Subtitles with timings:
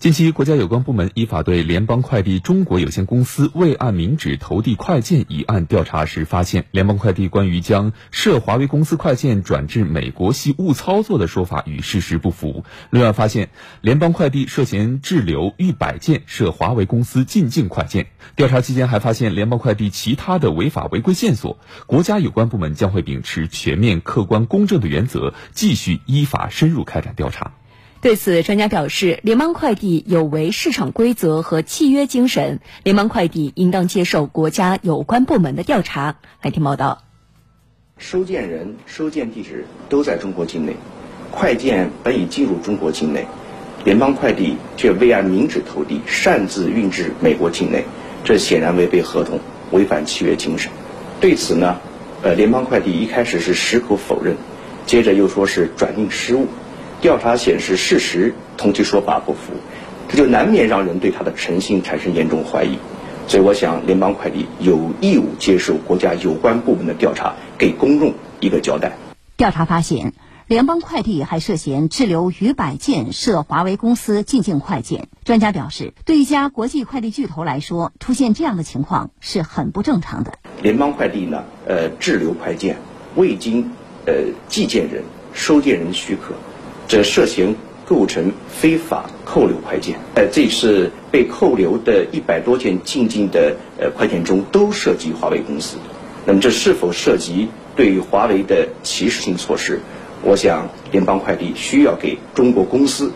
[0.00, 12.64] 近期，国家有关部门依法对联邦快递中国有限公司未按明址投递快件一案调查时发现，联邦快递关于将涉华为公司快件转至美国系误操作的说法与事实不符。
[12.88, 13.50] 另外发现，
[13.82, 18.06] 联邦快递涉嫌滞留逾百件涉华为公司进境快件。
[18.36, 21.58] 调查期间还发现联邦快递其他的违法违规线索。
[21.84, 27.52] 国家有关部门将会秉持全面、客观、公正的原则，继续依法深入开展调查。
[28.02, 36.16] 对此，专家表示，联邦快递有违市场规则和契约精神，联邦快递应当接受国家有关部门的调查。
[36.40, 37.02] 来听报道。
[37.98, 40.76] 收件人、收件地址都在中国境内，
[41.30, 43.26] 快件本已进入中国境内，
[43.84, 47.84] 联邦快递却未按明址投递，擅自运至美国境内，
[48.24, 49.38] 这显然违背合同，
[49.72, 50.72] 违反契约精神。
[51.20, 51.78] 对此呢，
[52.22, 54.36] 呃，联邦快递一开始是矢口否认，
[54.86, 56.46] 接着又说是转运失误。
[57.00, 59.54] 调查显示，事实同其说法不符，
[60.08, 62.78] 这就难免让人对他的诚信产生严重怀疑。
[63.26, 68.92] 所以，我想联邦快递有义务接受国家有关部门的调查，给公众一个交代。
[69.36, 70.12] 调查发现，
[70.46, 75.08] 联邦快递还涉嫌滞留逾百件涉华为公司进境快件。
[75.24, 80.32] 专家表示，对一家国际快递巨头来说，出现这样的情况是很不正常的。
[80.60, 82.76] 联邦快递呢，呃，滞留快件
[83.14, 83.70] 未经
[84.06, 84.12] 呃
[84.48, 86.34] 寄件人、收件人许可。
[86.90, 87.54] 这涉嫌
[87.86, 89.94] 构成非法扣留快件。
[90.16, 95.76] 呃，这次被扣留的一百多件进境的呃快件中，都涉及华为公司。
[96.26, 97.46] 那么，这是否涉及
[97.76, 99.80] 对于华为的歧视性措施？
[100.24, 103.12] 我想，联邦快递需要给中国公司、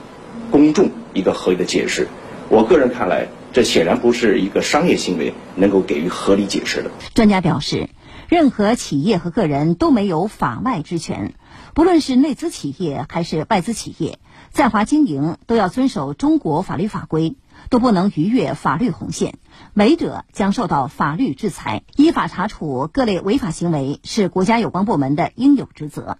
[0.52, 2.06] 公众一个合理的解释。
[2.48, 6.92] 我个人看来，这显然不是一个商业行为能够给予合理解释的。
[7.12, 7.88] 专家表示。
[8.34, 11.34] 任何企业和个人都没有法外之权，
[11.72, 14.18] 不论是内资企业还是外资企业，
[14.50, 17.36] 在华经营都要遵守中国法律法规，
[17.70, 19.38] 都不能逾越法律红线，
[19.74, 21.84] 违者将受到法律制裁。
[21.94, 26.18] 依法查处各类违法行为是国家有关部门的应有职责。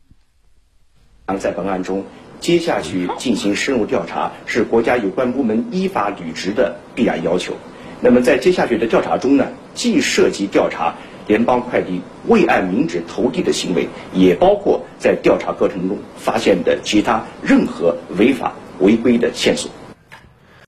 [1.41, 2.04] 在本案中，
[2.38, 7.54] 接下去进行深入调查是国家有关部门依法履职的必然要求。
[8.00, 10.94] 那么在接下去的调查中呢，既涉及调查。
[11.26, 19.70] 联邦快递未按明址投递的行为，也包括在调查过程中发现的其他任何违法违规的线索。